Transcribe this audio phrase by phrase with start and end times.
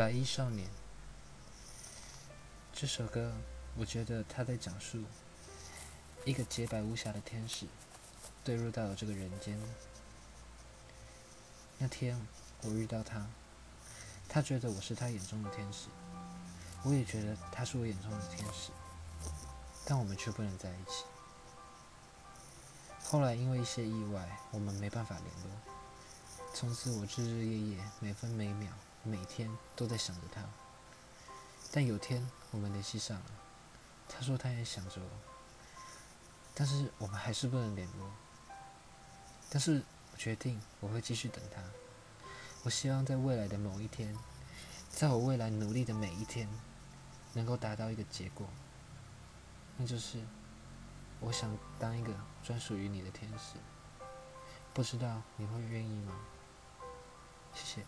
[0.00, 0.66] 白衣少年
[2.72, 3.34] 这首歌，
[3.76, 5.04] 我觉得他在讲述
[6.24, 7.66] 一个洁白无瑕的天使
[8.42, 9.60] 坠入到了这个人间。
[11.76, 12.18] 那天
[12.62, 13.26] 我遇到他，
[14.26, 15.88] 他觉得我是他眼中的天使，
[16.82, 18.70] 我也觉得他是我眼中的天使，
[19.84, 21.04] 但我们却不能在一起。
[23.04, 26.54] 后来因为一些意外，我们没办法联络。
[26.54, 28.72] 从此我日日夜夜、每分每秒、
[29.02, 30.42] 每天都在想着他。
[31.72, 33.24] 但有天我们联系上了，
[34.08, 35.10] 他说他也想着我，
[36.54, 38.10] 但是我们还是不能联络。
[39.48, 41.62] 但是我决定我会继续等他。
[42.62, 44.16] 我希望在未来的某一天，
[44.90, 46.48] 在我未来努力的每一天，
[47.32, 48.46] 能够达到一个结果，
[49.76, 50.22] 那就是
[51.20, 52.12] 我想当一个
[52.42, 53.58] 专属于你的天使。
[54.74, 56.14] 不知道你会愿意吗？
[57.54, 57.86] 谢谢。